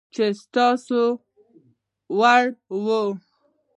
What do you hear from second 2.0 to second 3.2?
وړ وي